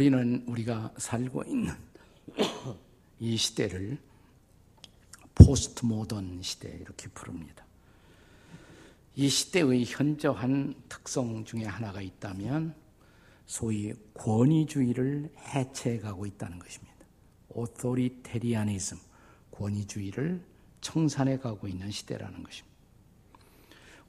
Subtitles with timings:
[0.00, 1.74] 우리는 우리가 살고 있는
[3.20, 3.98] 이 시대를
[5.34, 7.66] 포스트 모던 시대 이렇게 부릅니다.
[9.14, 12.74] 이 시대의 현저한 특성 중에 하나가 있다면
[13.44, 16.94] 소위 권위주의를 해체해가고 있다는 것입니다.
[17.50, 18.96] authoritarianism,
[19.50, 20.42] 권위주의를
[20.80, 22.74] 청산해 가고 있는 시대라는 것입니다.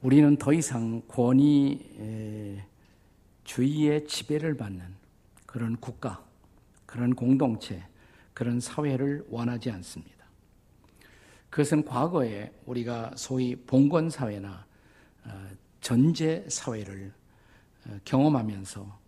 [0.00, 2.62] 우리는 더 이상 권위주의의
[4.06, 5.01] 지배를 받는
[5.52, 6.24] 그런 국가,
[6.86, 7.86] 그런 공동체,
[8.32, 10.24] 그런 사회를 원하지 않습니다.
[11.50, 14.64] 그것은 과거에 우리가 소위 봉건 사회나
[15.26, 15.48] 어,
[15.82, 17.12] 전제 사회를
[17.86, 18.98] 어, 경험하면서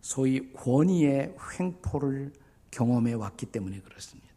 [0.00, 2.32] 소위 권위의 횡포를
[2.72, 4.28] 경험해 왔기 때문에 그렇습니다.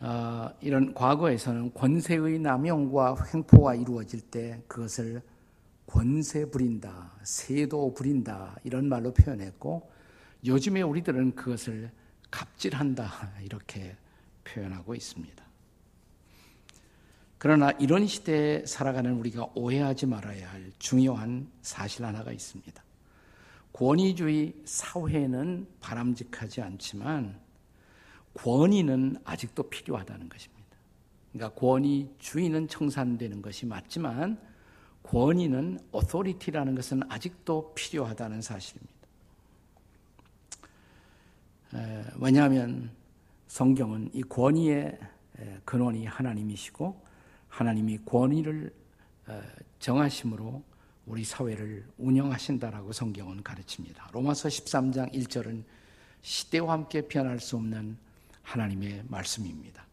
[0.00, 5.22] 어, 이런 과거에서는 권세의 남용과 횡포가 이루어질 때 그것을
[5.90, 9.90] 권세 부린다, 세도 부린다 이런 말로 표현했고
[10.46, 11.90] 요즘에 우리들은 그것을
[12.30, 13.96] 갑질한다 이렇게
[14.44, 15.44] 표현하고 있습니다.
[17.38, 22.84] 그러나 이런 시대에 살아가는 우리가 오해하지 말아야 할 중요한 사실 하나가 있습니다.
[23.72, 27.40] 권위주의 사회는 바람직하지 않지만
[28.34, 30.60] 권위는 아직도 필요하다는 것입니다.
[31.32, 34.49] 그러니까 권위주의는 청산되는 것이 맞지만
[35.02, 38.94] 권위는 authority라는 것은 아직도 필요하다는 사실입니다.
[42.16, 42.90] 왜냐하면
[43.48, 44.98] 성경은 이 권위의
[45.64, 47.00] 근원이 하나님이시고
[47.48, 48.72] 하나님이 권위를
[49.78, 50.62] 정하심으로
[51.06, 54.10] 우리 사회를 운영하신다라고 성경은 가르칩니다.
[54.12, 55.64] 로마서 13장 1절은
[56.22, 57.96] 시대와 함께 변할 수 없는
[58.42, 59.86] 하나님의 말씀입니다.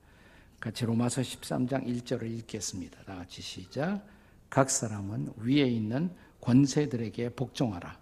[0.59, 3.03] 같이 로마서 13장 1절을 읽겠습니다.
[3.03, 4.05] 다 같이 시작.
[4.49, 6.09] 각 사람은 위에 있는
[6.41, 7.97] 권세들에게 복종하라.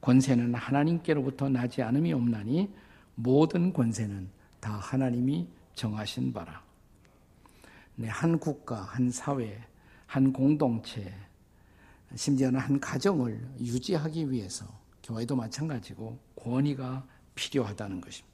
[0.00, 2.72] 권세는 하나님께로부터 나지 않음이 없나니
[3.14, 4.28] 모든 권세는
[4.60, 6.62] 다 하나님이 정하신 바라.
[7.96, 9.60] 네, 한 국가, 한 사회,
[10.06, 11.12] 한 공동체,
[12.14, 14.64] 심지어는 한 가정을 유지하기 위해서
[15.02, 17.04] 교회도 마찬가지고 권위가
[17.34, 18.28] 필요하다는 것입니다.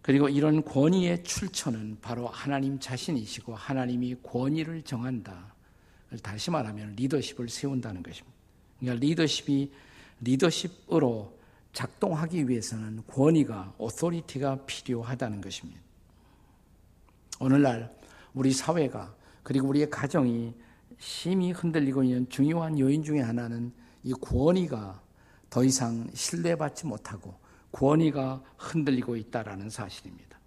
[0.00, 5.54] 그리고 이런 권위의 출처는 바로 하나님 자신이시고 하나님이 권위를 정한다.
[6.22, 8.36] 다시 말하면 리더십을 세운다는 것입니다.
[8.80, 9.72] 그러니까 리더십이
[10.20, 11.38] 리더십으로
[11.72, 15.80] 작동하기 위해서는 권위가 authority가 필요하다는 것입니다.
[17.40, 17.94] 오늘날
[18.34, 20.54] 우리 사회가 그리고 우리의 가정이
[20.98, 25.00] 심히 흔들리고 있는 중요한 요인 중에 하나는 이 권위가
[25.50, 27.34] 더 이상 신뢰받지 못하고
[27.72, 30.38] 권위가 흔들리고 있다라는 사실입니다.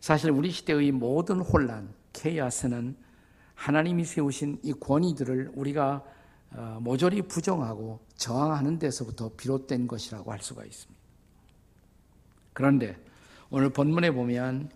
[0.00, 2.96] 사실 우리 시대의 모든 혼란, 케이아스는
[3.54, 6.04] 하나님이 세우신 이 권위들을 우리가
[6.52, 11.02] 어, 모조리 부정하고 저항하는 데서부터 비롯된 것이라고 할 수가 있습니다.
[12.52, 12.96] 그런데
[13.50, 14.70] 오늘 본문에 보면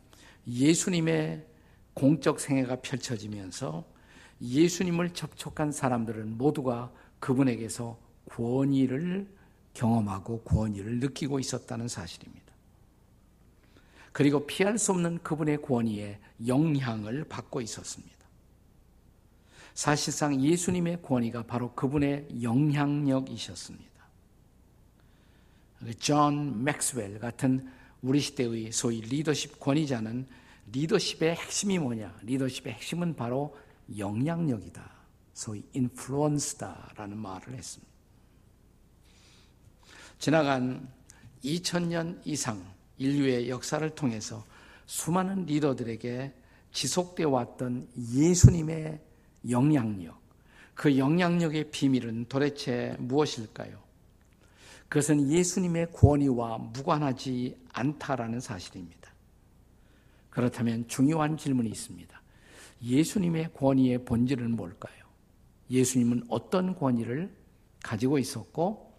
[0.47, 1.47] 예수님의
[1.95, 3.85] 공적 생애가 펼쳐지면서
[4.41, 9.29] 예수님을 접촉한 사람들은 모두가 그분에게서 권위를
[9.75, 12.47] 경험하고 권위를 느끼고 있었다는 사실입니다.
[14.13, 18.18] 그리고 피할 수 없는 그분의 권위에 영향을 받고 있었습니다.
[19.79, 24.09] 사실상 예수님의 권위가 바로 그분의 영향력이셨습니다.
[26.01, 27.71] 존 맥스웰 같은
[28.03, 30.27] 우리 시대의 소위 리더십 권위자는
[30.73, 32.13] 리더십의 핵심이 뭐냐?
[32.23, 33.57] 리더십의 핵심은 바로
[33.97, 34.83] 영향력이다.
[35.33, 37.93] 소위 influence다라는 말을 했습니다.
[40.19, 40.89] 지나간
[41.45, 44.45] 2000년 이상 인류의 역사를 통해서
[44.87, 46.35] 수많은 리더들에게
[46.73, 49.07] 지속되어 왔던 예수님의
[49.49, 50.19] 영향력,
[50.75, 53.79] 그 영향력의 비밀은 도대체 무엇일까요?
[54.89, 59.13] 그것은 예수님의 권위와 무관하지 않다라는 사실입니다.
[60.31, 62.23] 그렇다면 중요한 질문이 있습니다.
[62.83, 64.95] 예수님의 권위의 본질은 뭘까요?
[65.71, 67.31] 예수님은 어떤 권위를
[67.83, 68.93] 가지고 있었고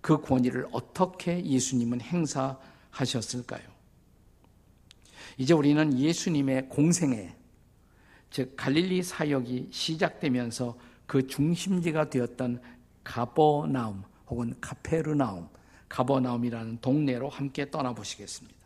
[0.00, 3.62] 그 권위를 어떻게 예수님은 행사하셨을까요?
[5.38, 7.34] 이제 우리는 예수님의 공생애,
[8.34, 10.76] 즉 갈릴리 사역이 시작되면서
[11.06, 12.60] 그 중심지가 되었던
[13.04, 15.48] 가버나움 혹은 카페르나움,
[15.88, 18.58] 가버나움이라는 동네로 함께 떠나보시겠습니다.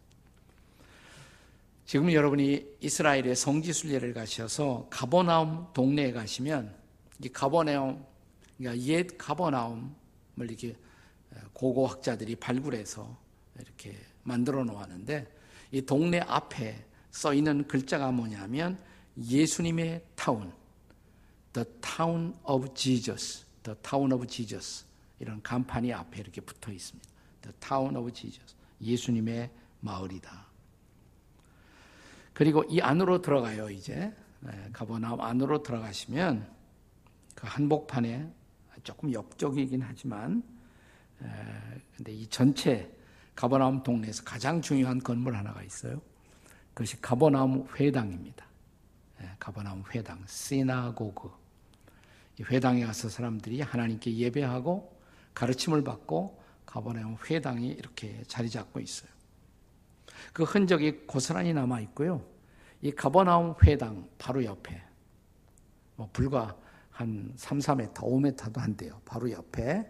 [1.84, 6.74] 지금 여러분이 이스라엘의 성지 순례를 가셔서 가버나움 동네에 가시면
[7.22, 8.02] 이 가버나움,
[8.56, 9.90] 그러니까 옛 가버나움을
[10.40, 10.76] 이렇게
[11.52, 13.14] 고고학자들이 발굴해서
[13.60, 15.26] 이렇게 만들어 놓았는데
[15.72, 18.78] 이 동네 앞에 써 있는 글자가 뭐냐면
[19.18, 20.52] 예수님의 타운,
[21.52, 24.84] The Town of Jesus, The Town of Jesus
[25.18, 27.08] 이런 간판이 앞에 이렇게 붙어 있습니다.
[27.42, 28.54] The Town of Jesus.
[28.80, 29.50] 예수님의
[29.80, 30.46] 마을이다.
[32.32, 34.14] 그리고 이 안으로 들어가요, 이제.
[34.40, 36.48] 네, 가버나움 안으로 들어가시면
[37.34, 38.32] 그 한복판에
[38.84, 40.44] 조금 옆쪽이긴 하지만
[41.96, 42.94] 근데 이 전체
[43.34, 46.00] 가버나움 동네에서 가장 중요한 건물 하나가 있어요.
[46.74, 48.46] 그것이 가버나움 회당입니다.
[49.38, 51.30] 가버나움 회당, 시나고그.
[52.38, 54.96] 이 회당에 가서 사람들이 하나님께 예배하고
[55.34, 59.10] 가르침을 받고 가버나움 회당이 이렇게 자리 잡고 있어요.
[60.32, 62.24] 그 흔적이 고스란히 남아 있고요.
[62.82, 64.82] 이 가버나움 회당 바로 옆에
[65.96, 66.56] 뭐 불과
[66.90, 69.00] 한 3, 4m, 5m도 안 돼요.
[69.04, 69.88] 바로 옆에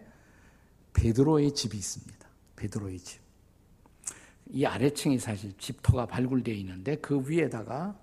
[0.93, 2.29] 베드로의 집이 있습니다.
[2.57, 3.21] 베드로의 집.
[4.51, 7.99] 이 아래층이 사실 집터가 발굴되어 있는데 그 위에다가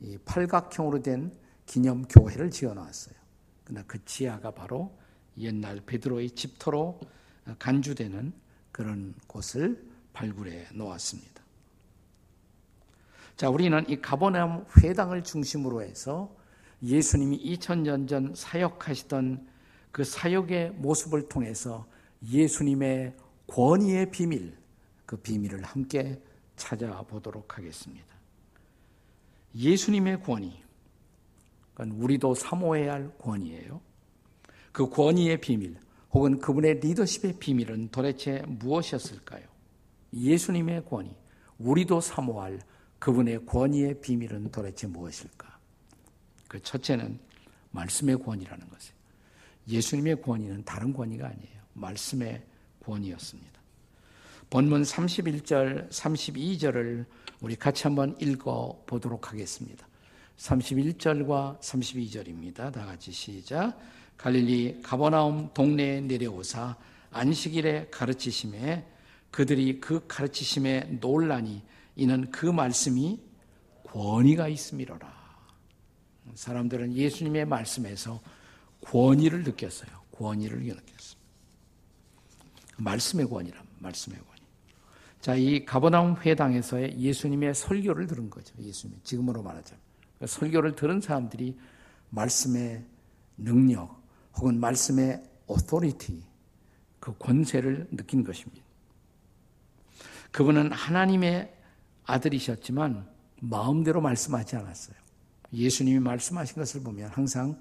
[0.00, 1.32] 이 팔각형으로 된
[1.66, 3.14] 기념 교회를 지어 놨어요.
[3.64, 4.98] 그러나 그 지하가 바로
[5.38, 7.00] 옛날 베드로의 집터로
[7.58, 8.32] 간주되는
[8.72, 11.40] 그런 곳을 발굴해 놓았습니다.
[13.36, 16.34] 자, 우리는 이 가버나움 회당을 중심으로 해서
[16.82, 19.46] 예수님이 2000년 전 사역하시던
[19.92, 21.86] 그 사역의 모습을 통해서
[22.22, 23.16] 예수님의
[23.46, 24.56] 권위의 비밀,
[25.06, 26.22] 그 비밀을 함께
[26.56, 28.19] 찾아보도록 하겠습니다.
[29.54, 30.62] 예수님의 권위,
[31.72, 33.80] 그건 우리도 사모해야 할 권위예요.
[34.72, 35.76] 그 권위의 비밀,
[36.12, 39.44] 혹은 그분의 리더십의 비밀은 도대체 무엇이었을까요?
[40.12, 41.14] 예수님의 권위,
[41.58, 42.60] 우리도 사모할
[42.98, 45.58] 그분의 권위의 비밀은 도대체 무엇일까?
[46.48, 47.18] 그 첫째는
[47.70, 49.00] 말씀의 권위라는 것이에요.
[49.68, 51.62] 예수님의 권위는 다른 권위가 아니에요.
[51.74, 52.44] 말씀의
[52.84, 53.59] 권위였습니다.
[54.50, 57.06] 본문 31절, 32절을
[57.40, 59.86] 우리 같이 한번 읽어 보도록 하겠습니다.
[60.38, 62.72] 31절과 32절입니다.
[62.72, 63.78] 다 같이 시작.
[64.16, 66.76] 갈릴리 가버나움 동네에 내려오사
[67.12, 68.84] 안식일에 가르치심에
[69.30, 71.62] 그들이 그 가르치심에 놀라니
[71.94, 73.20] 이는 그 말씀이
[73.84, 75.20] 권위가 있음이로라.
[76.34, 78.20] 사람들은 예수님의 말씀에서
[78.80, 79.90] 권위를 느꼈어요.
[80.10, 81.20] 권위를 느꼈어요.
[82.78, 84.29] 말씀의 권위란 말씀의 권위.
[85.20, 88.54] 자, 이 가버나움 회당에서의 예수님의 설교를 들은 거죠.
[88.58, 89.80] 예수님 지금으로 말하자면
[90.18, 91.58] 그 설교를 들은 사람들이
[92.10, 92.84] 말씀의
[93.36, 94.00] 능력
[94.36, 96.22] 혹은 말씀의 authority
[97.00, 98.62] 그 권세를 느낀 것입니다.
[100.30, 101.52] 그분은 하나님의
[102.04, 103.06] 아들이셨지만
[103.40, 104.96] 마음대로 말씀하지 않았어요.
[105.52, 107.60] 예수님이 말씀하신 것을 보면 항상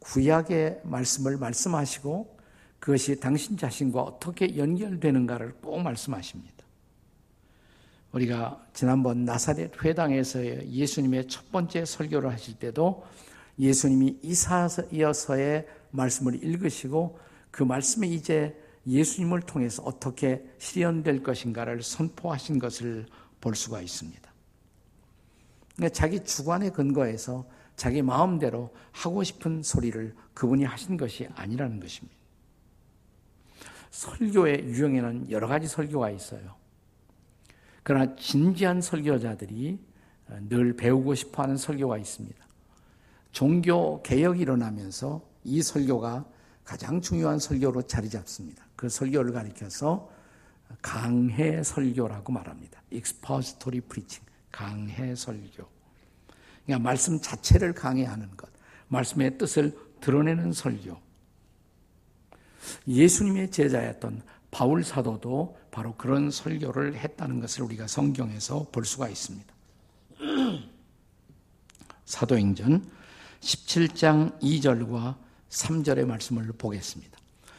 [0.00, 2.36] 구약의 말씀을 말씀하시고
[2.78, 6.55] 그것이 당신 자신과 어떻게 연결되는가를 꼭 말씀하십니다.
[8.16, 13.04] 우리가 지난번 나사렛 회당에서 예수님의 첫 번째 설교를 하실 때도
[13.58, 17.18] 예수님이 이사여서의 말씀을 읽으시고
[17.50, 23.06] 그 말씀이 이제 예수님을 통해서 어떻게 실현될 것인가를 선포하신 것을
[23.40, 24.32] 볼 수가 있습니다.
[25.74, 27.46] 그러니까 자기 주관에 근거해서
[27.76, 32.16] 자기 마음대로 하고 싶은 소리를 그분이 하신 것이 아니라는 것입니다.
[33.90, 36.65] 설교의 유형에는 여러 가지 설교가 있어요.
[37.86, 39.78] 그러나 진지한 설교자들이
[40.48, 42.44] 늘 배우고 싶어 하는 설교가 있습니다.
[43.30, 46.24] 종교 개혁이 일어나면서 이 설교가
[46.64, 48.66] 가장 중요한 설교로 자리 잡습니다.
[48.74, 50.10] 그 설교를 가리켜서
[50.82, 52.82] 강해 설교라고 말합니다.
[52.90, 55.64] expository preaching, 강해 설교.
[56.64, 58.50] 그러니까 말씀 자체를 강해하는 것,
[58.88, 60.98] 말씀의 뜻을 드러내는 설교.
[62.88, 64.22] 예수님의 제자였던
[64.56, 69.54] 바울 사도도 바로 그런 설교를 했다는 것을 우리가 성경에서 볼 수가 있습니다.
[72.06, 72.90] 사도행전
[73.40, 75.16] 17장 2절과
[75.50, 77.18] 3절의 말씀을 보겠습니다.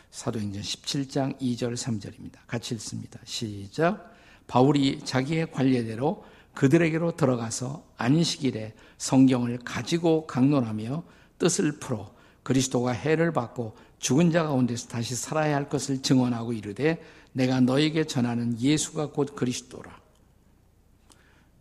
[0.09, 2.39] 사도행전 17장 2절 3절입니다.
[2.47, 3.19] 같이 읽습니다.
[3.25, 4.15] 시작.
[4.47, 6.25] 바울이 자기의 관례대로
[6.55, 11.03] 그들에게로 들어가서 안식일에 성경을 가지고 강론하며
[11.37, 12.11] 뜻을 풀어
[12.41, 17.01] 그리스도가 해를 받고 죽은 자 가운데서 다시 살아야 할 것을 증언하고 이르되
[17.33, 19.99] 내가 너에게 전하는 예수가 곧 그리스도라.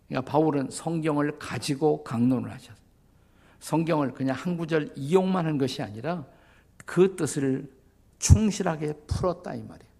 [0.08, 2.76] 그러니까 바울은 성경을 가지고 강론을 하셨어요.
[3.60, 6.24] 성경을 그냥 한 구절 이용만 한 것이 아니라
[6.84, 7.70] 그 뜻을
[8.18, 9.90] 충실하게 풀었다 이 말이에요.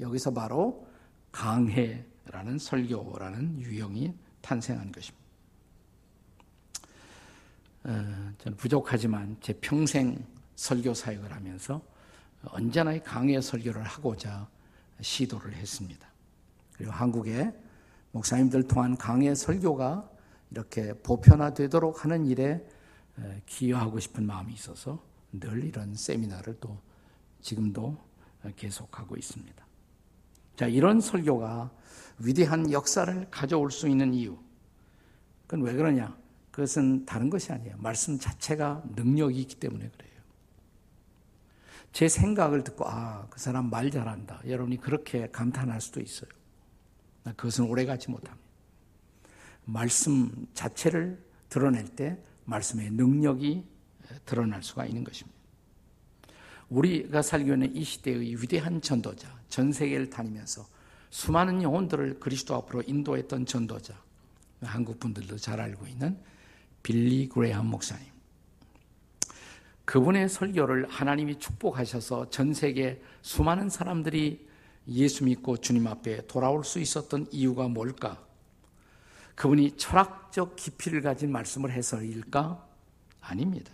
[0.00, 0.86] 여기서 바로
[1.30, 5.24] 강해라는 설교라는 유형이 탄생한 것입니다.
[7.84, 10.24] 어, 저는 부족하지만 제 평생
[10.56, 11.82] 설교 사역을 하면서
[12.46, 14.48] 언제나 강해 설교를 하고자
[15.00, 16.06] 시도를 했습니다.
[16.72, 17.52] 그리고 한국의
[18.12, 20.08] 목사님들 통한 강해 설교가
[20.50, 22.64] 이렇게 보편화되도록 하는 일에
[23.46, 26.78] 기여하고 싶은 마음이 있어서 늘 이런 세미나를 또
[27.40, 27.96] 지금도
[28.56, 29.66] 계속하고 있습니다.
[30.56, 31.70] 자, 이런 설교가
[32.18, 34.38] 위대한 역사를 가져올 수 있는 이유.
[35.46, 36.16] 그건 왜 그러냐?
[36.52, 37.76] 그것은 다른 것이 아니에요.
[37.78, 40.13] 말씀 자체가 능력이 있기 때문에 그래요.
[41.94, 44.42] 제 생각을 듣고, 아, 그 사람 말 잘한다.
[44.48, 46.28] 여러분이 그렇게 감탄할 수도 있어요.
[47.36, 48.44] 그것은 오래가지 못합니다.
[49.64, 53.64] 말씀 자체를 드러낼 때 말씀의 능력이
[54.26, 55.38] 드러날 수가 있는 것입니다.
[56.68, 60.66] 우리가 살고 있는 이 시대의 위대한 전도자, 전 세계를 다니면서
[61.10, 63.94] 수많은 영혼들을 그리스도 앞으로 인도했던 전도자,
[64.62, 66.18] 한국 분들도 잘 알고 있는
[66.82, 68.13] 빌리 그레이함 목사님.
[69.94, 74.44] 그분의 설교를 하나님이 축복하셔서 전 세계 수많은 사람들이
[74.88, 78.20] 예수 믿고 주님 앞에 돌아올 수 있었던 이유가 뭘까?
[79.36, 82.66] 그분이 철학적 깊이를 가진 말씀을 해서일까?
[83.20, 83.70] 아닙니다.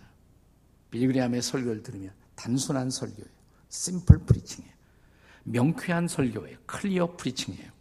[0.91, 3.31] 빌리 그래함의 설교를 들으면 단순한 설교예요.
[3.69, 4.73] simple preaching이에요.
[5.45, 6.55] 명쾌한 설교예요.
[6.67, 7.71] clear preaching이에요.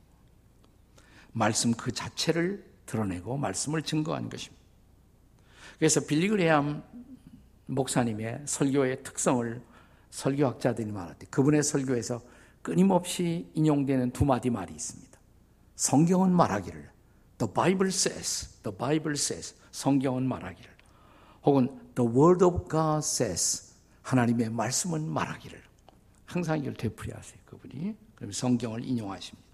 [1.32, 4.64] 말씀 그 자체를 드러내고 말씀을 증거한 것입니다.
[5.78, 7.09] 그래서 빌리그레암
[7.70, 9.62] 목사님의 설교의 특성을
[10.10, 12.20] 설교학자들이 말할 때 그분의 설교에서
[12.62, 15.18] 끊임없이 인용되는 두 마디 말이 있습니다.
[15.76, 16.90] 성경은 말하기를
[17.38, 20.70] The Bible says, The Bible says, 성경은 말하기를
[21.44, 25.62] 혹은 The Word of God says, 하나님의 말씀은 말하기를
[26.26, 27.40] 항상 이걸 되풀이하세요.
[27.46, 29.48] 그분이 그럼 성경을 인용하십니다.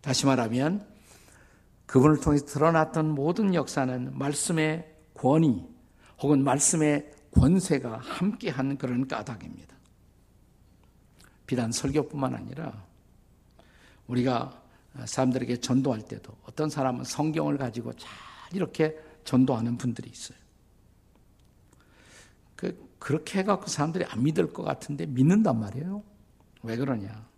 [0.00, 0.86] 다시 말하면
[1.86, 5.66] 그분을 통해 드러났던 모든 역사는 말씀의 권위
[6.20, 9.76] 혹은 말씀의 권세가 함께한 그런 까닭입니다.
[11.46, 12.84] 비단 설교뿐만 아니라
[14.06, 14.62] 우리가
[15.04, 18.10] 사람들에게 전도할 때도 어떤 사람은 성경을 가지고 잘
[18.52, 20.38] 이렇게 전도하는 분들이 있어요.
[22.56, 26.02] 그, 그렇게 해갖고 사람들이 안 믿을 것 같은데 믿는단 말이에요.
[26.62, 27.28] 왜 그러냐.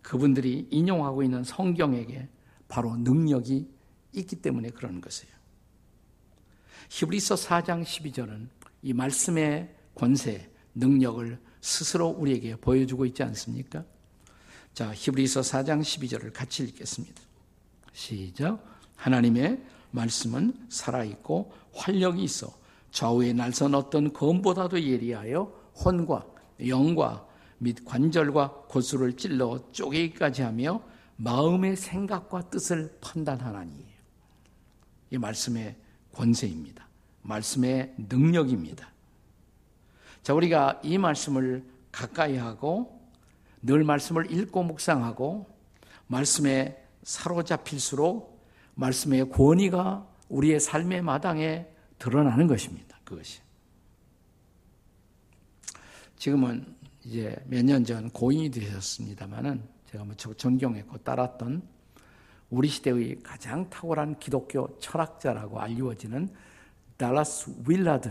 [0.00, 2.28] 그분들이 인용하고 있는 성경에게
[2.68, 3.68] 바로 능력이
[4.12, 5.34] 있기 때문에 그러는 것이에요.
[6.94, 8.46] 히브리서 4장 12절은
[8.82, 13.84] 이 말씀의 권세, 능력을 스스로 우리에게 보여주고 있지 않습니까?
[14.74, 17.20] 자, 히브리서 4장 12절을 같이 읽겠습니다.
[17.92, 18.64] 시작.
[18.94, 19.60] 하나님의
[19.90, 22.56] 말씀은 살아있고 활력이 있어
[22.92, 25.52] 좌우에 날선 어떤 검보다도 예리하여
[25.84, 26.24] 혼과
[26.68, 27.26] 영과
[27.58, 30.80] 및 관절과 고수를 찔러 쪼개기까지 하며
[31.16, 33.84] 마음의 생각과 뜻을 판단하나니.
[35.10, 35.82] 이 말씀의
[36.14, 36.86] 권세입니다.
[37.22, 38.88] 말씀의 능력입니다.
[40.22, 43.00] 자, 우리가 이 말씀을 가까이 하고
[43.62, 45.46] 늘 말씀을 읽고 묵상하고
[46.06, 48.42] 말씀에 사로잡힐수록
[48.74, 51.66] 말씀의 권위가 우리의 삶의 마당에
[51.98, 52.98] 드러나는 것입니다.
[53.04, 53.40] 그것이.
[56.16, 61.62] 지금은 이제 몇 년 전 고인이 되셨습니다만은 제가 뭐 존경했고 따랐던
[62.50, 66.28] 우리 시대의 가장 탁월한 기독교 철학자라고 알려지는
[66.96, 68.10] 달라스 윌라드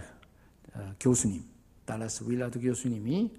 [0.73, 1.43] 어, 교수님,
[1.85, 3.31] 달라스 윌라드 교수님이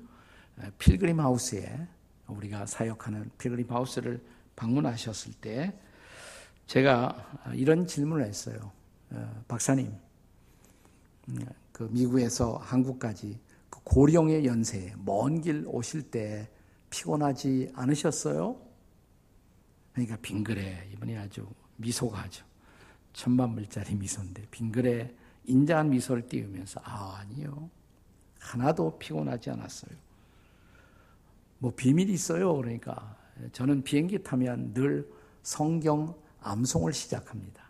[0.59, 1.87] 어, 필그림 하우스에
[2.29, 4.23] 우리가 사역하는 필그림 하우스를
[4.57, 5.79] 방문하셨을 때
[6.67, 8.73] 제가 이런 질문을 했어요.
[9.11, 9.93] 어, 박사님,
[11.29, 11.39] 음,
[11.73, 16.49] 그 미국에서 한국까지 그 고령의 연세에 먼 길 오실 때
[16.91, 18.64] 피곤하지 않으셨어요?
[19.95, 22.43] 그러니까 빙그레 이분이 아주 미소가 아주
[23.15, 27.71] 천만 불짜리 미소인데 빙그레 인자한 미소를 띄우면서 아 아니요
[28.41, 29.97] 하나도 피곤하지 않았어요.
[31.59, 32.55] 뭐 비밀이 있어요.
[32.57, 33.17] 그러니까
[33.53, 35.11] 저는 비행기 타면 늘
[35.43, 37.65] 성경 암송을 시작합니다.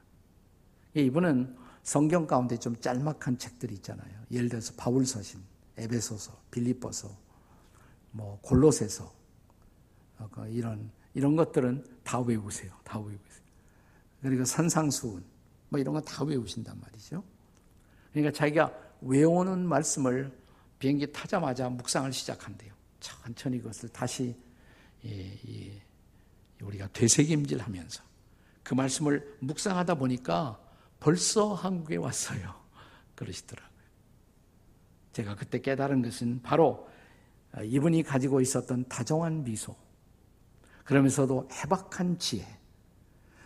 [0.95, 4.13] 이분은 성경 가운데 좀 짤막한 책들이 있잖아요.
[4.31, 5.41] 예를 들어서 바울서신,
[5.77, 7.11] 에베소서, 빌립보서,
[8.11, 9.13] 뭐 골로새서
[10.19, 12.73] 어, 그 이런 이런 것들은 다 외우세요.
[12.85, 13.45] 다 외우세요.
[14.23, 15.25] 그리고 선상수훈
[15.69, 17.23] 뭐 이런 거 다 외우신단 말이죠.
[18.13, 20.33] 그러니까 자기가 외우는 말씀을
[20.79, 22.73] 비행기 타자마자 묵상을 시작한대요.
[23.01, 24.37] 천천히 그것을 다시
[26.63, 28.03] 우리가 되새김질하면서
[28.63, 30.59] 그 말씀을 묵상하다 보니까
[31.01, 32.55] 벌써 한국에 왔어요.
[33.15, 33.75] 그러시더라고요.
[35.13, 36.89] 제가 그때 깨달은 것은 바로
[37.63, 39.77] 이분이 가지고 있었던 다정한 미소,
[40.85, 42.47] 그러면서도 해박한 지혜,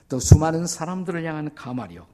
[0.09, 2.09] 또 수많은 사람들을 향한 가마력,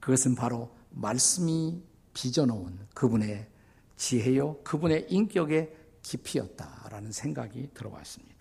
[0.00, 1.82] 그것은 바로 말씀이
[2.14, 3.48] 빚어놓은 그분의
[3.96, 8.36] 지혜요, 그분의 인격의 깊이였다라는 생각이 들어왔습니다.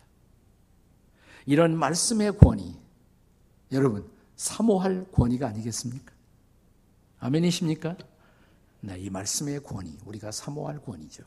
[1.45, 2.79] 이런 말씀의 권위,
[3.71, 6.13] 여러분, 사모할 권위가 아니겠습니까?
[7.19, 7.97] 아멘이십니까?
[8.81, 11.23] 네, 이 말씀의 권위, 우리가 사모할 권위죠.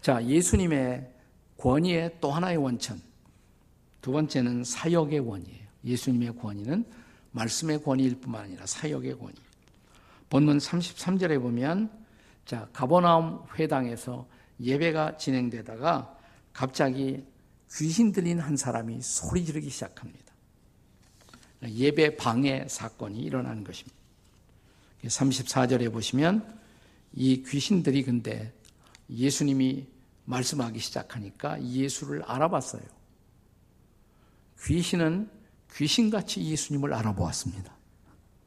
[0.00, 1.12] 자, 예수님의
[1.56, 3.00] 권위의 또 하나의 원천.
[4.06, 5.66] 두 번째는 사역의 권위예요.
[5.84, 6.84] 예수님의 권위는
[7.32, 9.34] 말씀의 권위일 뿐만 아니라 사역의 권위.
[10.30, 11.90] 본문 33절에 보면
[12.44, 14.28] 자, 가버나움 회당에서
[14.60, 16.16] 예배가 진행되다가
[16.52, 17.24] 갑자기
[17.72, 20.32] 귀신 들린 한 사람이 소리 지르기 시작합니다.
[21.64, 23.96] 예배 방해 사건이 일어나는 것입니다.
[25.02, 26.60] 34절에 보시면
[27.12, 28.52] 이 귀신들이 근데
[29.10, 29.88] 예수님이
[30.26, 32.95] 말씀하기 시작하니까 예수를 알아봤어요.
[34.64, 35.30] 귀신은
[35.72, 37.74] 귀신같이 예수님을 알아보았습니다.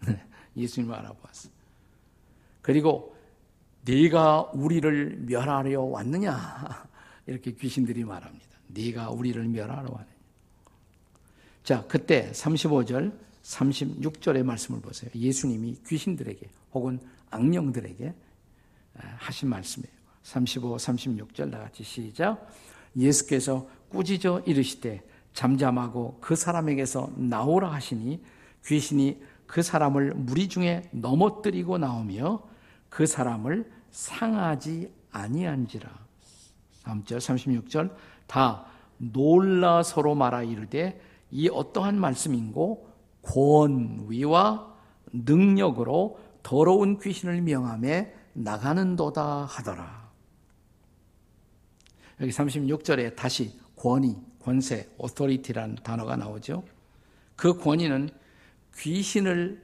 [0.07, 0.23] 네,
[0.57, 1.53] 예수님을 알아보았어요.
[2.61, 3.15] 그리고
[3.85, 6.87] 네가 우리를 멸하려 왔느냐?
[7.27, 8.45] 이렇게 귀신들이 말합니다.
[8.67, 10.19] 네가 우리를 멸하러 왔느냐?
[11.63, 15.11] 자, 그때 35절, 36절의 말씀을 보세요.
[15.13, 16.99] 예수님이 귀신들에게 혹은
[17.29, 18.13] 악령들에게
[18.95, 19.93] 하신 말씀이에요.
[20.23, 22.51] 35, 36절 나같이 시작.
[22.95, 28.23] 예수께서 꾸짖어 이르시되 잠잠하고 그 사람에게서 나오라 하시니
[28.65, 32.43] 귀신이 그 사람을 무리 중에 넘어뜨리고 나오며
[32.89, 35.89] 그 사람을 상하지 아니한지라.
[36.83, 37.91] 다음 절 36절
[38.27, 38.65] 다
[38.97, 42.89] 놀라 서로 말하 이르되 이 어떠한 말씀인고
[43.21, 44.73] 권위와
[45.11, 50.09] 능력으로 더러운 귀신을 명함에 나가는도다 하더라.
[52.21, 56.63] 여기 36절에 다시 권위, 권세, authority라는 단어가 나오죠.
[57.35, 58.09] 그 권위는
[58.77, 59.61] 귀신을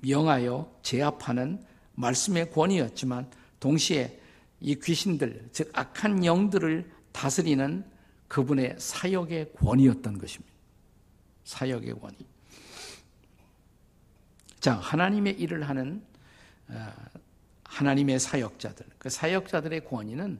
[0.00, 1.64] 명하여 제압하는
[1.94, 4.20] 말씀의 권위였지만 동시에
[4.60, 7.84] 이 귀신들, 즉 악한 영들을 다스리는
[8.28, 10.52] 그분의 사역의 권위였던 것입니다.
[11.44, 12.16] 사역의 권위.
[14.60, 16.02] 자, 하나님의 일을 하는
[16.68, 16.92] 어,
[17.64, 20.38] 하나님의 사역자들, 그 사역자들의 권위는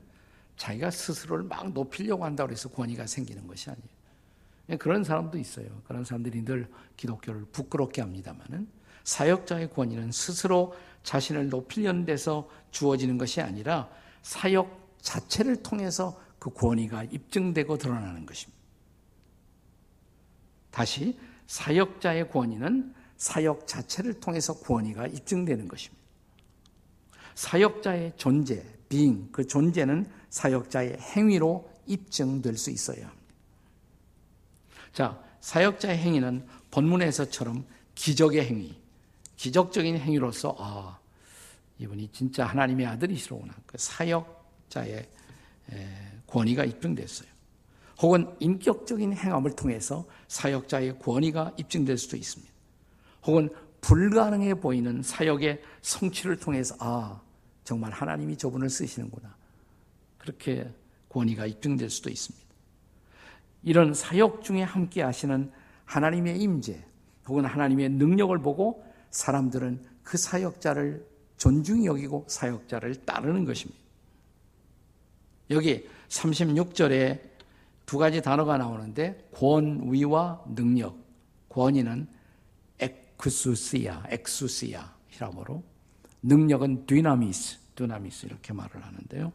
[0.57, 4.79] 자기가 스스로를 막 높이려고 한다고 해서 권위가 생기는 것이 아니에요.
[4.79, 5.67] 그런 사람도 있어요.
[5.85, 8.69] 그런 사람들이 늘 기독교를 부끄럽게 합니다만은
[9.05, 13.91] 사역자의 권위는 스스로 자신을 높이려는 데서 주어지는 것이 아니라
[14.23, 18.61] 사역 자체를 통해서 그 권위가 입증되고 드러나는 것입니다.
[20.71, 26.03] 다시 사역자의 권위는 사역 자체를 통해서 권위가 입증되는 것입니다.
[27.35, 32.71] 사역자의 존재, being, 그 존재는 사역자의 행위로 입증될 수
[33.05, 33.23] 합니다.
[34.92, 38.81] 자, 사역자의 행위는 본문에서처럼 기적의 행위,
[39.37, 40.99] 기적적인 행위로서 아,
[41.79, 43.55] 이분이 진짜 하나님의 아들이시로구나.
[43.66, 45.09] 그 사역자의
[46.27, 47.29] 권위가 입증됐어요.
[48.01, 52.53] 혹은 인격적인 행함을 통해서 사역자의 권위가 입증될 수도 있습니다.
[53.27, 53.51] 혹은
[53.83, 57.21] 불가능해 보이는 사역의 성취를 통해서 아
[57.64, 59.41] 정말 하나님이 저분을 쓰시는구나
[60.22, 60.72] 그렇게
[61.08, 62.46] 권위가 입증될 수도 있습니다.
[63.64, 65.50] 이런 사역 중에 함께 하시는
[65.85, 66.82] 하나님의 임재
[67.28, 71.06] 혹은 하나님의 능력을 보고 사람들은 그 사역자를
[71.37, 73.80] 존중히 여기고 사역자를 따르는 것입니다.
[75.50, 77.20] 여기 36절에
[77.85, 80.96] 두 가지 단어가 나오는데 권위와 능력.
[81.48, 82.08] 권위는
[82.78, 85.62] 엑수시아, 엑수시아 히라보로
[86.22, 89.32] 능력은 δύναμις, δύναμις 이렇게 말을 하는데요.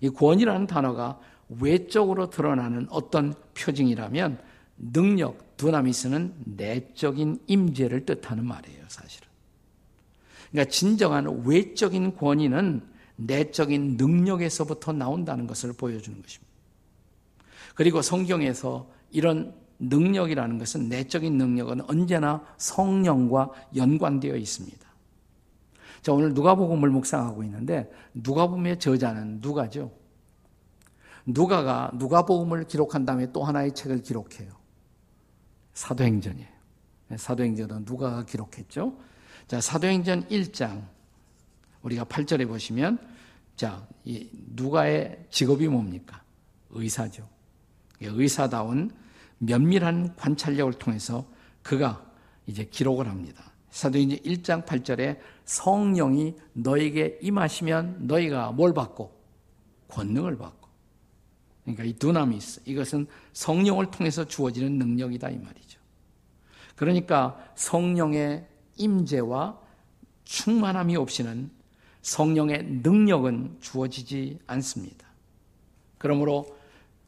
[0.00, 4.38] 이 권위라는 단어가 외적으로 드러나는 어떤 표징이라면
[4.78, 9.28] 능력, δύναμις는 내적인 임재를 뜻하는 말이에요, 사실은.
[10.50, 12.82] 그러니까 진정한 외적인 권위는
[13.16, 16.52] 내적인 능력에서부터 나온다는 것을 보여주는 것입니다.
[17.74, 24.85] 그리고 성경에서 이런 능력이라는 것은 내적인 능력은 언제나 성령과 연관되어 있습니다.
[26.06, 29.90] 자, 오늘 누가복음을 묵상하고 있는데 누가복음의 저자는 누가죠?
[31.26, 34.52] 누가가 누가복음을 기록한 다음에 또 하나의 책을 기록해요.
[35.74, 36.48] 사도행전이에요.
[37.08, 38.96] 네, 사도행전은 누가가 기록했죠.
[39.48, 40.86] 자, 사도행전 1장
[41.82, 42.98] 우리가 8절에 보시면
[43.56, 46.22] 자, 이 누가의 직업이 뭡니까?
[46.70, 47.28] 의사죠.
[48.00, 48.92] 의사다운
[49.38, 51.26] 면밀한 관찰력을 통해서
[51.64, 52.08] 그가
[52.46, 53.50] 이제 기록을 합니다.
[53.70, 59.16] 사도행전 1장 8절에 성령이 너에게 임하시면 너희가 뭘 받고
[59.88, 60.68] 권능을 받고
[61.62, 65.80] 그러니까 이 두나미스 이것은 성령을 통해서 주어지는 능력이다 이 말이죠.
[66.74, 69.58] 그러니까 성령의 임재와
[70.24, 71.50] 충만함이 없이는
[72.02, 75.06] 성령의 능력은 주어지지 않습니다.
[75.98, 76.56] 그러므로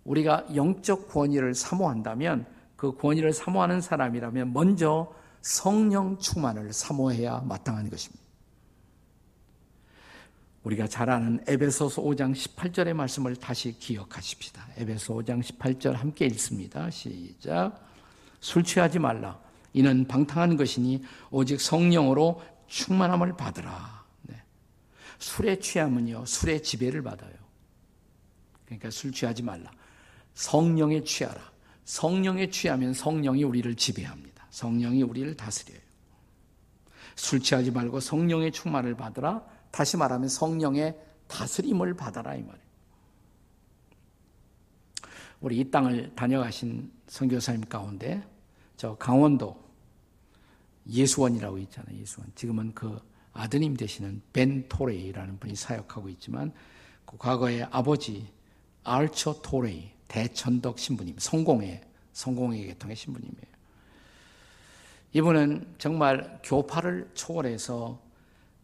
[0.05, 2.47] 우리가 영적 권위를 사모한다면
[2.77, 8.28] 그 권위를 사모하는 사람이라면 먼저 성령 충만을 사모해야 마땅한 것입니다.
[10.69, 14.69] 우리가 잘 아는 에베소서 5장 18절의 말씀을 다시 기억하십시다.
[14.77, 16.91] 에베소 5장 18절 함께 읽습니다.
[16.91, 17.81] 시작.
[18.41, 19.41] 술 취하지 말라.
[19.73, 24.05] 이는 방탕한 것이니 오직 성령으로 충만함을 받으라.
[24.23, 24.43] 네.
[25.19, 27.33] 술에 취하면요, 술의 지배를 받아요.
[28.67, 29.71] 그러니까 술 취하지 말라.
[30.35, 31.41] 성령에 취하라.
[31.87, 34.47] 성령에 취하면 성령이 우리를 지배합니다.
[34.51, 35.81] 성령이 우리를 다스려요.
[37.17, 39.58] 술 취하지 말고 성령의 충만을 받으라.
[39.71, 42.69] 다시 말하면 성령의 다스림을 받아라 이 말이에요.
[45.41, 48.23] 우리 이 땅을 다녀가신 선교사님 가운데
[48.77, 49.63] 저 강원도
[50.89, 51.99] 예수원이라고 있잖아요.
[51.99, 52.31] 예수원.
[52.35, 52.99] 지금은 그
[53.33, 56.53] 아드님 되시는 벤 토레이라는 분이 사역하고 있지만
[57.05, 58.27] 그 과거에 아버지
[58.83, 63.59] 알처 토레이 대천덕 신부님 성공회 성공회 계통의 신부님이에요.
[65.13, 68.01] 이분은 정말 교파를 초월해서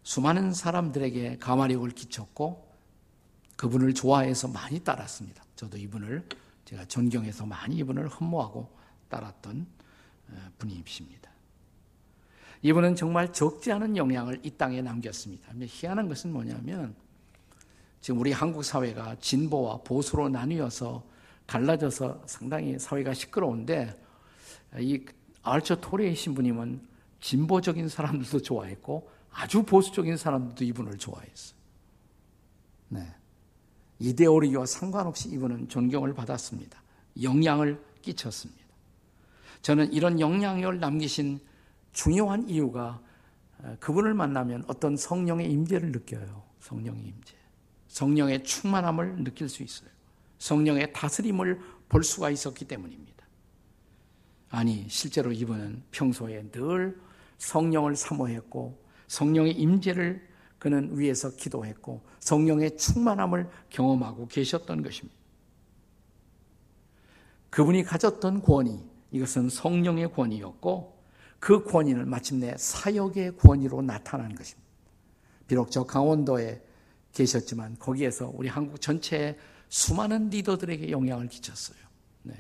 [0.05, 2.73] 수많은 사람들에게 가마력을 끼쳤고
[3.57, 5.43] 그분을 좋아해서 많이 따랐습니다.
[5.57, 6.23] 저도 이분을
[6.67, 8.71] 제가 존경해서 많이 이분을 흠모하고
[9.09, 9.67] 따랐던
[10.29, 11.31] 어, 분이십니다.
[12.63, 15.53] 이분은 정말 적지 않은 영향을 이 땅에 남겼습니다.
[15.59, 16.95] 희한한 것은 뭐냐면
[18.01, 21.05] 지금 우리 한국 사회가 진보와 보수로 나뉘어서
[21.47, 23.99] 갈라져서 상당히 사회가 시끄러운데
[24.79, 25.05] 이
[25.43, 26.87] 알처 토레이 신부님은
[27.21, 31.59] 진보적인 사람들도 좋아했고 아주 보수적인 사람들도 이분을 좋아했어요.
[32.89, 33.15] 네.
[33.99, 36.83] 이데올로기와 상관없이 이분은 존경을 받았습니다.
[37.23, 38.63] 영향을 끼쳤습니다.
[39.63, 41.41] 저는 이런 영향력을 남기신
[41.93, 43.01] 중요한 이유가
[43.59, 46.45] 어, 그분을 만나면 어떤 성령의 임재를 느껴요.
[46.61, 47.35] 성령의 임재.
[47.89, 49.89] 성령의 충만함을 느낄 수 있어요.
[50.39, 53.25] 성령의 다스림을 볼 수가 있었기 때문입니다.
[54.51, 57.01] 아니, 실제로 이분은 평소에 늘
[57.39, 60.27] 성령을 사모했고 성령의 임재를
[60.59, 65.19] 그는 위에서 기도했고 성령의 충만함을 경험하고 계셨던 것입니다.
[67.51, 70.95] 그분이 가졌던 권위, 이것은 성령의 권위였고
[71.39, 74.65] 그 권위는 마침내 사역의 권위로 나타난 것입니다.
[75.47, 76.63] 비록 저 강원도에
[77.13, 79.39] 계셨지만 거기에서 우리 한국 전체에
[79.69, 81.79] 수많은 리더들에게 영향을 끼쳤어요.
[82.23, 82.35] 네.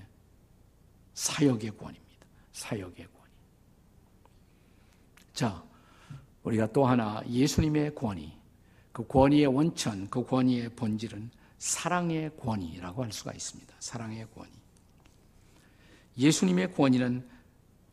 [1.12, 2.26] 사역의 권위입니다.
[2.52, 3.32] 사역의 권위.
[5.32, 5.62] 자,
[6.44, 8.32] 우리가 또 하나 예수님의 권위,
[8.92, 13.74] 그 권위의 원천, 그 권위의 본질은 사랑의 권위라고 할 수가 있습니다.
[13.80, 14.50] 사랑의 권위.
[16.16, 17.26] 예수님의 권위는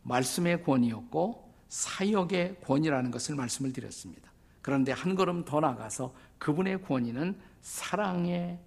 [0.04, 4.32] 말씀의 권위였고 사역의 권위라는 것을 말씀을 드렸습니다.
[4.62, 8.60] 그런데 한 걸음 더 나가서 그분의 권위는 사랑의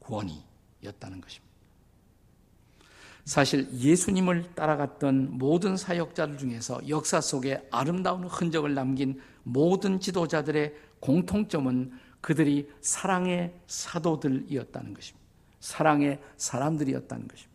[0.00, 1.49] 권위였다는 것입니다.
[3.24, 12.68] 사실 예수님을 따라갔던 모든 사역자들 중에서 역사 속에 아름다운 흔적을 남긴 모든 지도자들의 공통점은 그들이
[12.80, 15.26] 사랑의 사도들이었다는 것입니다.
[15.60, 17.50] 사랑의 사람들이었다는 것입니다.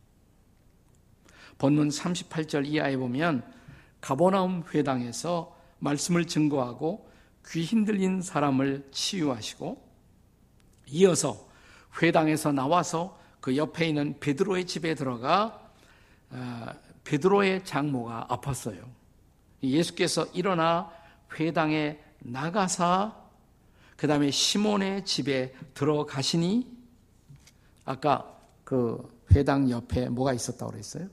[1.57, 3.43] 본문 38절 이하에 보면
[4.01, 7.09] 가보나움 회당에서 말씀을 증거하고
[7.47, 9.83] 귀 흔들린 사람을 치유하시고
[10.87, 11.47] 이어서
[12.01, 15.69] 회당에서 나와서 그 옆에 있는 베드로의 집에 들어가
[16.31, 16.65] 어,
[17.03, 18.83] 베드로의 장모가 아팠어요.
[19.61, 20.91] 예수께서 일어나
[21.39, 23.15] 회당에 나가사
[23.97, 26.75] 그 다음에 시몬의 집에 들어가시니
[27.85, 31.07] 아까 그 회당 옆에 뭐가 있었다고 그랬어요?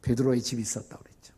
[0.00, 1.34] 베드로의 집이 있었다고 그랬죠.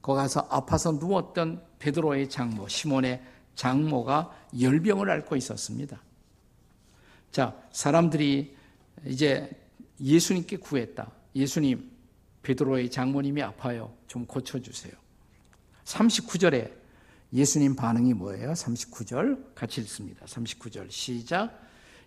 [0.00, 3.22] 거기 가서 아파서 누웠던 베드로의 장모, 시몬의
[3.56, 6.00] 장모가 열병을 앓고 있었습니다.
[7.30, 8.55] 자, 사람들이
[9.04, 9.50] 이제
[10.00, 11.10] 예수님께 구했다.
[11.34, 11.90] 예수님,
[12.42, 13.92] 베드로의 장모님이 아파요.
[14.06, 14.92] 좀 고쳐주세요.
[15.84, 16.72] 39절에
[17.32, 18.52] 예수님 반응이 뭐예요?
[18.52, 20.24] 39절 같이 읽습니다.
[20.26, 21.60] 39절 시작.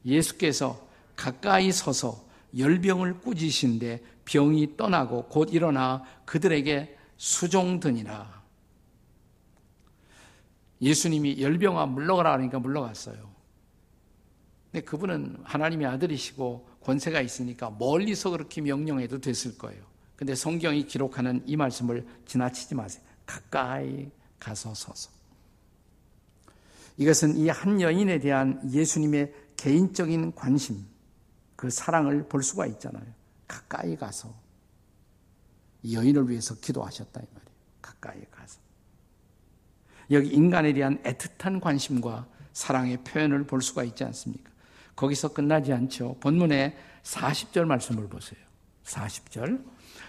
[0.06, 2.26] 예수께서 가까이 서서
[2.58, 8.42] 열병을 꾸짖으신데 병이 떠나고 곧 일어나 그들에게 수종드니라.
[10.82, 13.30] 예수님이 열병아 물러가라 하니까 물러갔어요.
[14.72, 19.84] 근데 그분은 하나님의 아들이시고 권세가 있으니까 멀리서 그렇게 명령해도 됐을 거예요.
[20.16, 23.04] 근데 성경이 기록하는 이 말씀을 지나치지 마세요.
[23.28, 25.12] 가까이 가서 서서.
[26.98, 30.84] 이것은 이 한 여인에 대한 예수님의 개인적인 관심,
[31.56, 33.06] 그 사랑을 볼 수가 있잖아요.
[33.48, 34.34] 가까이 가서
[35.84, 37.56] 이 여인을 위해서 기도하셨다 이 말이에요.
[37.82, 38.60] 가까이 가서.
[40.12, 44.50] 여기 인간에 대한 애틋한 관심과 사랑의 표현을 볼 수가 있지 않습니까?
[45.00, 46.18] 거기서 끝나지 않죠.
[46.20, 48.40] 본문의 40절 말씀을 보세요.
[48.84, 49.64] 40절.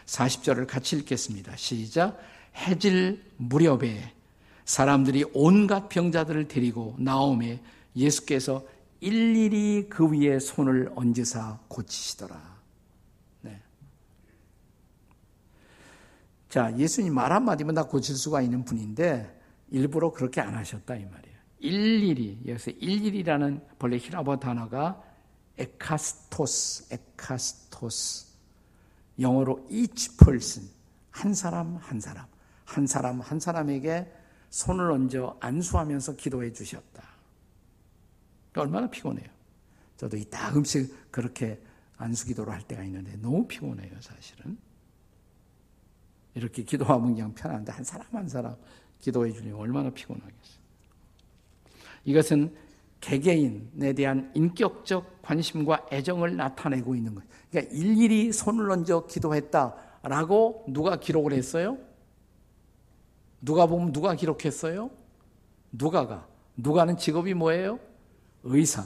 [0.07, 1.55] 40절을 같이 읽겠습니다.
[1.55, 2.19] 시작.
[2.57, 4.13] 해질 무렵에
[4.65, 7.63] 사람들이 온갖 병자들을 데리고 나옴에
[7.95, 8.65] 예수께서
[8.99, 12.59] 일일이 그 위에 손을 얹으사 고치시더라.
[13.43, 13.61] 네.
[16.49, 21.30] 자, 예수님 말 한마디면 다 고칠 수가 있는 분인데 일부러 그렇게 안 하셨다 이 말이에요.
[21.61, 25.03] 일일이 여기서 일일이라는 본래 히라보 단어가
[25.59, 28.31] 에카스토스, 에카스토스.
[29.21, 30.71] 영어로 each person.
[31.11, 32.27] 한 사람 한 사람.
[32.65, 34.11] 한 사람 한 사람에게
[34.49, 37.05] 손을 얹어 안수하면서 기도해 주셨다.
[38.57, 39.29] 얼마나 피곤해요.
[39.97, 41.63] 저도 이따금씩 그렇게
[41.99, 44.57] 안수 기도를 할 때가 있는데 너무 피곤해요, 사실은.
[46.35, 48.57] 이렇게 기도하면 그냥 편한데 한 사람 한 사람
[49.01, 50.61] 기도해 주려면 얼마나 피곤하겠어요.
[52.05, 52.55] 이것은
[53.01, 57.29] 개개인에 대한 인격적 관심과 애정을 나타내고 있는 거예요.
[57.51, 61.79] 그러니까 일일이 손을 얹어 기도했다라고 누가 기록을 했어요?
[63.41, 64.91] 누가 보면 누가 기록했어요?
[65.73, 66.29] 누가가.
[66.57, 67.81] 누가는 직업이 뭐예요?
[68.43, 68.85] 의사.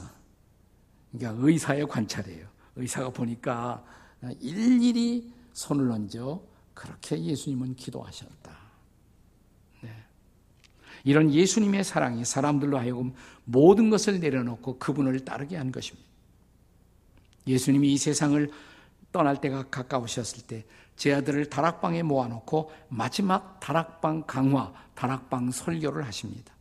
[1.11, 2.47] 그러니까 의사의 관찰이에요.
[2.77, 3.83] 의사가 보니까
[4.39, 6.41] 일일이 손을 얹어
[6.73, 8.64] 그렇게 예수님은 기도하셨다.
[11.05, 11.11] 네.
[11.11, 13.13] 이런 예수님의 사랑이 사람들로 하여금
[13.45, 16.07] 모든 것을 내려놓고 그분을 따르게 한 것입니다.
[17.47, 18.51] 예수님이 이 세상을
[19.11, 20.65] 떠날 때가 가까우셨을 때
[20.95, 26.53] 제 아들을 다락방에 모아놓고 마지막 다락방 강화, 다락방 설교를 하십니다.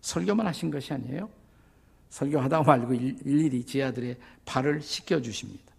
[0.00, 1.28] 설교만 하신 것이 아니에요.
[2.10, 5.72] 설교하다 말고 일일이 제 아들의 발을 씻겨주십니다.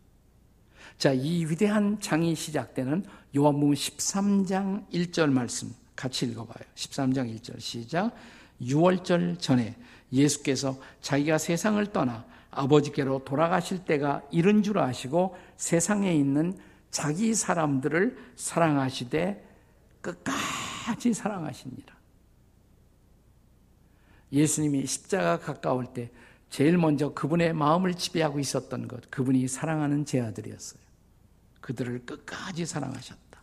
[0.97, 6.65] 자, 이 위대한 장이 시작되는 요한복음 13장 1절 말씀 같이 읽어봐요.
[6.75, 8.13] 13장 1절 시작.
[8.61, 9.75] 6월절 전에
[10.11, 16.57] 예수께서 자기가 세상을 떠나 아버지께로 돌아가실 때가 이른 줄 아시고 세상에 있는
[16.91, 19.43] 자기 사람들을 사랑하시되
[20.01, 21.95] 끝까지 사랑하십니다.
[24.31, 26.11] 예수님이 십자가 가까울 때
[26.49, 30.81] 제일 먼저 그분의 마음을 지배하고 있었던 것, 그분이 사랑하는 제 아들이었어요.
[31.61, 33.41] 그들을 끝까지 사랑하셨다.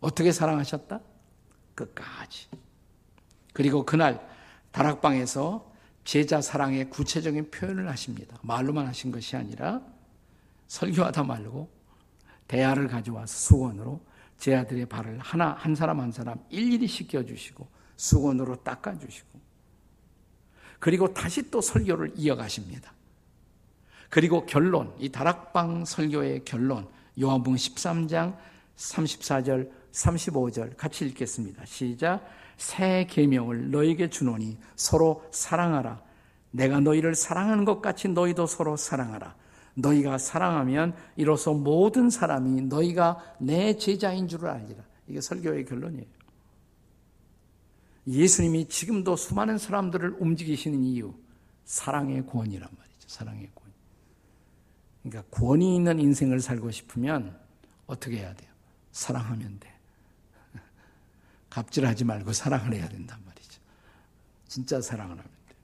[0.00, 1.00] 어떻게 사랑하셨다?
[1.76, 2.48] 끝까지.
[3.52, 4.28] 그리고 그날
[4.72, 5.72] 다락방에서
[6.04, 8.36] 제자 사랑의 구체적인 표현을 하십니다.
[8.42, 9.80] 말로만 하신 것이 아니라
[10.66, 11.70] 설교하다 말고
[12.48, 14.00] 대야를 가져와서 수건으로
[14.38, 19.40] 제 아들의 발을 하나 한 사람 한 사람 일일이 씻겨 주시고 수건으로 닦아 주시고
[20.78, 22.92] 그리고 다시 또 설교를 이어가십니다.
[24.10, 26.88] 그리고 결론, 이 다락방 설교의 결론,
[27.20, 28.36] 요한복음 13장
[28.76, 31.64] 34절, 35절 같이 읽겠습니다.
[31.64, 32.26] 시작.
[32.56, 36.02] 새 계명을 너에게 주노니 서로 사랑하라.
[36.50, 39.34] 내가 너희를 사랑하는 것 같이 너희도 서로 사랑하라.
[39.74, 44.82] 너희가 사랑하면 이로써 모든 사람이 너희가 내 제자인 줄을 알리라.
[45.06, 46.06] 이게 설교의 결론이에요.
[48.06, 51.12] 예수님이 지금도 수많은 사람들을 움직이시는 이유,
[51.64, 53.08] 사랑의 구원이란 말이죠.
[53.08, 53.72] 사랑의 구원.
[55.02, 57.36] 그러니까 구원이 있는 인생을 살고 싶으면
[57.86, 58.50] 어떻게 해야 돼요?
[58.92, 59.75] 사랑하면 돼.
[61.56, 63.60] 갑질하지 말고 사랑을 해야 된단 말이죠.
[64.46, 65.54] 진짜 사랑을 하면 돼.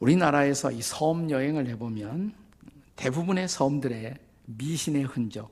[0.00, 2.34] 우리나라에서 이 섬 여행을 해보면
[2.96, 5.50] 대부분의 섬들의 미신의 흔적,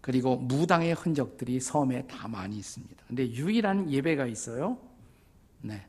[0.00, 3.04] 그리고 무당의 흔적들이 섬에 다 많이 있습니다.
[3.06, 4.76] 근데 유일한 예배가 있어요.
[5.60, 5.86] 네.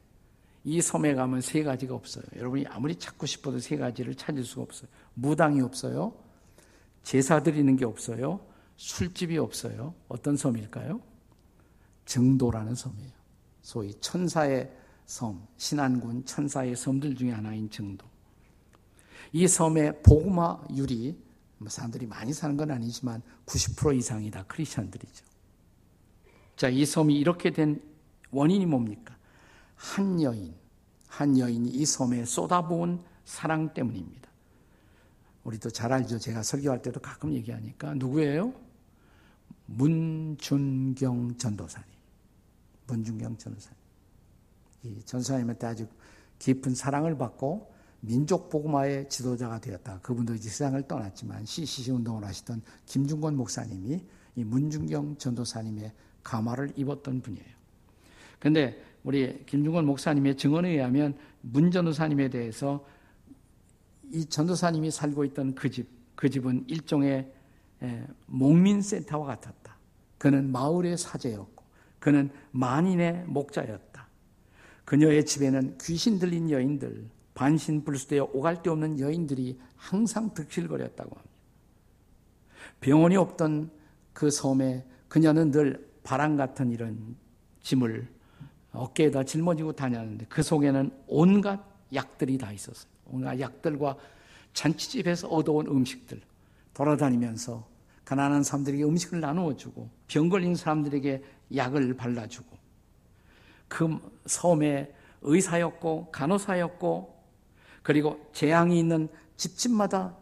[0.64, 2.24] 이 섬에 가면 세 가지가 없어요.
[2.36, 4.88] 여러분이 아무리 찾고 싶어도 세 가지를 찾을 수가 없어요.
[5.16, 6.14] 무당이 없어요.
[7.02, 8.40] 제사 드리는 게 없어요.
[8.78, 9.96] 술집이 없어요.
[10.10, 11.11] 어떤 섬일까요?
[12.06, 13.12] 정도라는 섬이에요.
[13.62, 14.72] 소위 천사의
[15.06, 18.06] 섬, 신안군 천사의 섬들 중에 하나인 정도.
[19.34, 21.18] 이 섬의 보그마 유리,
[21.58, 25.26] 뭐 사람들이 많이 사는 건 아니지만 90% 이상이 다 크리스천들이죠.
[26.56, 27.82] 자, 이 섬이 이렇게 된
[28.32, 29.16] 원인이 뭡니까?
[29.76, 30.54] 한 여인,
[31.08, 34.30] 한 여인이 이 섬에 쏟아부은 사랑 때문입니다.
[35.44, 36.20] 우리도 잘 알죠.
[36.20, 38.54] 제가 설교할 때도 가끔 얘기하니까 누구예요?
[39.66, 41.91] 문준경 전도사님.
[42.92, 43.78] 문준경 전도사님.
[44.84, 45.88] 이 전도사님한테 아주
[46.40, 50.00] 깊은 사랑을 받고 민족 복음화의 지도자가 되었다.
[50.02, 54.04] 그분도 이제 세상을 떠났지만 CCC 운동을 하시던 김중권 목사님이
[54.36, 57.46] 이 문준경 전도사님의 가마를 입었던 분이에요.
[58.40, 62.86] 근데 우리 김중권 목사님의 증언에 의하면 문 전도사님에 대해서
[64.12, 67.32] 이 전도사님이 살고 있던 그 집, 그 집은 일종의
[68.26, 69.78] 목민센터와 같았다.
[70.18, 71.61] 그는 마을의 사제였고,
[72.02, 74.08] 그는 만인의 목자였다.
[74.84, 81.36] 그녀의 집에는 귀신 들린 여인들, 반신불수되어 오갈 데 없는 여인들이 항상 득실거렸다고 합니다.
[82.82, 83.70] 병원이 없던
[84.14, 87.16] 그 섬에 그녀는 늘 바람 같은 이런
[87.62, 88.08] 짐을
[88.74, 92.90] 어깨에다 짊어지고 다녔는데 그 속에는 온갖 약들이 다 있었어요.
[93.06, 93.96] 온갖 약들과
[94.54, 96.20] 잔치집에서 얻어온 음식들
[96.74, 97.70] 돌아다니면서
[98.06, 101.24] 가난한 사람들에게 음식을 나누어 주고 병 걸린 사람들에게
[101.56, 102.58] 약을 발라주고
[103.68, 107.22] 그 섬의 의사였고 간호사였고
[107.84, 110.18] 그리고 재앙이 있는 집집마다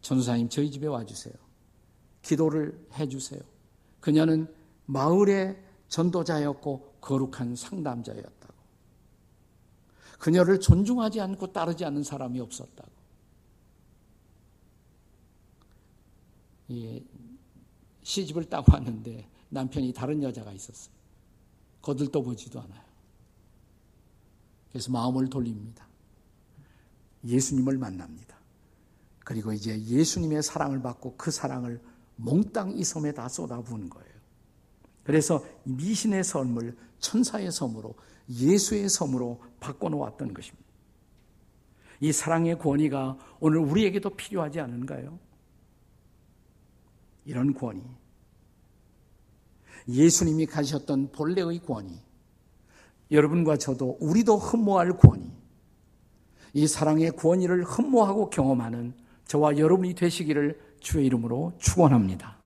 [0.00, 1.34] 전사님 저희 집에 와주세요.
[2.22, 3.40] 기도를 해주세요.
[4.00, 4.52] 그녀는
[4.86, 8.54] 마을의 전도자였고 거룩한 상담자였다고.
[10.18, 12.90] 그녀를 존중하지 않고 따르지 않는 사람이 없었다고.
[16.72, 17.02] 예,
[18.02, 20.94] 시집을 따고 왔는데 남편이 다른 여자가 있었어요.
[21.82, 22.82] 거들떠 보지도 않아요.
[24.70, 25.86] 그래서 마음을 돌립니다.
[27.24, 28.38] 예수님을 만납니다.
[29.24, 31.80] 그리고 이제 예수님의 사랑을 받고 그 사랑을
[32.16, 34.10] 몽땅 이 섬에 다 쏟아부은 거예요.
[35.02, 37.94] 그래서 미신의 섬을 천사의 섬으로
[38.28, 40.70] 예수의 섬으로 바꿔놓았던 것입니다.
[42.00, 45.18] 이 사랑의 권위가 오늘 우리에게도 필요하지 않은가요?
[47.24, 47.82] 이런 권위.
[49.88, 52.00] 예수님이 가셨던 본래의 권위.
[53.10, 55.30] 여러분과 저도 우리도 흠모할 권위.
[56.52, 58.94] 이 사랑의 권위를 흠모하고 경험하는
[59.26, 62.39] 저와 여러분이 되시기를 주의 이름으로 축원합니다.